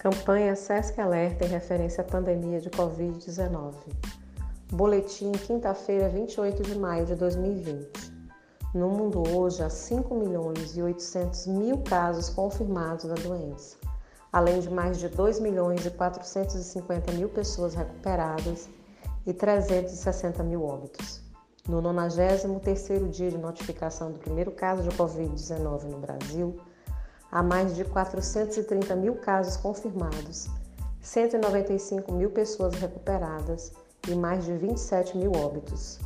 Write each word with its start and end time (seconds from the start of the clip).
Campanha 0.00 0.56
SESC 0.56 0.98
Alerta 0.98 1.44
em 1.44 1.48
referência 1.48 2.00
à 2.00 2.04
pandemia 2.06 2.58
de 2.58 2.70
Covid-19. 2.70 3.74
Boletim, 4.72 5.30
quinta-feira, 5.32 6.08
28 6.08 6.62
de 6.62 6.78
maio 6.78 7.04
de 7.04 7.14
2020. 7.14 8.10
No 8.74 8.88
mundo 8.88 9.22
hoje, 9.36 9.62
há 9.62 9.68
5 9.68 10.14
milhões 10.14 10.74
e 10.74 10.80
800 10.80 11.48
mil 11.48 11.82
casos 11.82 12.30
confirmados 12.30 13.04
da 13.04 13.14
doença, 13.16 13.76
além 14.32 14.60
de 14.60 14.70
mais 14.70 14.98
de 14.98 15.06
2 15.06 15.38
milhões 15.38 15.84
e 15.84 15.90
450 15.90 17.12
mil 17.12 17.28
pessoas 17.28 17.74
recuperadas 17.74 18.70
e 19.26 19.34
360 19.34 20.42
mil 20.42 20.64
óbitos. 20.64 21.20
No 21.68 21.82
93º 21.82 23.10
dia 23.10 23.30
de 23.30 23.36
notificação 23.36 24.12
do 24.12 24.18
primeiro 24.18 24.50
caso 24.52 24.82
de 24.82 24.96
Covid-19 24.96 25.82
no 25.84 25.98
Brasil, 25.98 26.58
há 27.30 27.42
mais 27.42 27.76
de 27.76 27.84
430 27.84 28.96
mil 28.96 29.16
casos 29.16 29.56
confirmados, 29.56 30.48
195 31.00 32.12
mil 32.12 32.30
pessoas 32.30 32.74
recuperadas 32.74 33.72
e 34.08 34.14
mais 34.14 34.44
de 34.44 34.56
27 34.56 35.16
mil 35.16 35.32
óbitos. 35.32 35.98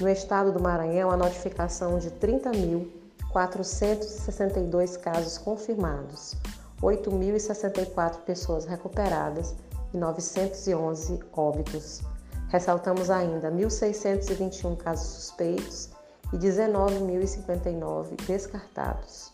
No 0.00 0.08
estado 0.08 0.52
do 0.52 0.60
Maranhão, 0.60 1.10
a 1.10 1.16
notificação 1.16 1.98
de 1.98 2.10
30.462 2.12 4.96
casos 4.98 5.38
confirmados, 5.38 6.36
8.064 6.82 8.18
pessoas 8.18 8.64
recuperadas 8.64 9.56
e 9.92 9.96
911 9.96 11.18
óbitos. 11.32 12.02
Ressaltamos 12.48 13.10
ainda 13.10 13.50
1.621 13.50 14.76
casos 14.76 15.08
suspeitos 15.08 15.90
e 16.32 16.36
19.059 16.36 18.14
descartados. 18.26 19.32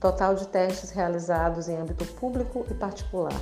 Total 0.00 0.34
de 0.36 0.46
testes 0.46 0.90
realizados 0.90 1.68
em 1.68 1.76
âmbito 1.76 2.06
público 2.14 2.64
e 2.70 2.74
particular: 2.74 3.34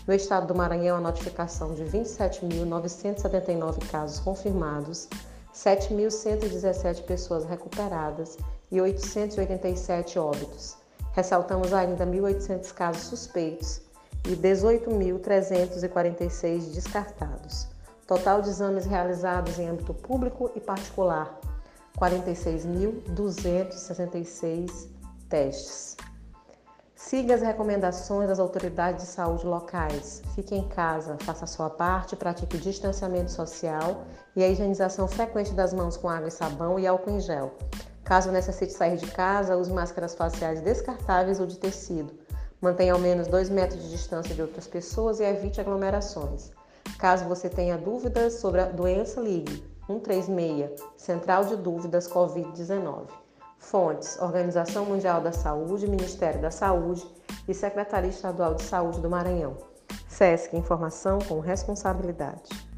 No 0.06 0.14
estado 0.14 0.46
do 0.46 0.54
Maranhão, 0.54 0.96
a 0.96 1.00
notificação 1.00 1.74
de 1.74 1.84
27.979 1.84 3.86
casos 3.90 4.18
confirmados, 4.18 5.10
7.117 5.54 7.02
pessoas 7.02 7.44
recuperadas 7.44 8.38
e 8.72 8.80
887 8.80 10.18
óbitos. 10.18 10.78
Ressaltamos 11.12 11.74
ainda 11.74 12.06
1.800 12.06 12.72
casos 12.72 13.02
suspeitos 13.02 13.82
e 14.26 14.34
18.346 14.36 16.72
descartados. 16.72 17.66
Total 18.06 18.40
de 18.40 18.48
exames 18.48 18.86
realizados 18.86 19.58
em 19.58 19.68
âmbito 19.68 19.92
público 19.92 20.50
e 20.56 20.60
particular, 20.60 21.38
46.266 21.98 24.88
testes. 25.28 25.96
Siga 26.94 27.34
as 27.34 27.40
recomendações 27.40 28.28
das 28.28 28.38
autoridades 28.38 29.06
de 29.06 29.10
saúde 29.10 29.44
locais. 29.46 30.22
Fique 30.34 30.54
em 30.54 30.68
casa, 30.68 31.16
faça 31.22 31.44
a 31.44 31.48
sua 31.48 31.70
parte, 31.70 32.14
pratique 32.14 32.56
o 32.56 32.60
distanciamento 32.60 33.32
social 33.32 34.04
e 34.36 34.44
a 34.44 34.48
higienização 34.48 35.08
frequente 35.08 35.54
das 35.54 35.72
mãos 35.72 35.96
com 35.96 36.10
água 36.10 36.28
e 36.28 36.30
sabão 36.30 36.78
e 36.78 36.86
álcool 36.86 37.10
em 37.10 37.20
gel. 37.20 37.54
Caso 38.04 38.30
necessite 38.30 38.72
sair 38.72 38.98
de 38.98 39.10
casa, 39.10 39.56
use 39.56 39.72
máscaras 39.72 40.14
faciais 40.14 40.60
descartáveis 40.60 41.40
ou 41.40 41.46
de 41.46 41.58
tecido. 41.58 42.12
Mantenha 42.60 42.92
ao 42.92 42.98
menos 42.98 43.26
2 43.28 43.48
metros 43.48 43.82
de 43.82 43.88
distância 43.90 44.34
de 44.34 44.42
outras 44.42 44.66
pessoas 44.66 45.20
e 45.20 45.24
evite 45.24 45.58
aglomerações. 45.60 46.50
Caso 46.98 47.24
você 47.24 47.48
tenha 47.48 47.78
dúvidas 47.78 48.34
sobre 48.34 48.60
a 48.60 48.66
doença, 48.66 49.18
ligue 49.20 49.69
136, 49.86 50.70
Central 50.96 51.44
de 51.44 51.56
Dúvidas 51.56 52.08
Covid-19. 52.08 53.06
Fontes: 53.58 54.18
Organização 54.20 54.84
Mundial 54.86 55.20
da 55.20 55.32
Saúde, 55.32 55.86
Ministério 55.86 56.40
da 56.40 56.50
Saúde 56.50 57.06
e 57.46 57.54
Secretaria 57.54 58.10
Estadual 58.10 58.54
de 58.54 58.62
Saúde 58.62 59.00
do 59.00 59.10
Maranhão. 59.10 59.56
SESC 60.08 60.56
Informação 60.56 61.18
com 61.20 61.40
responsabilidade. 61.40 62.69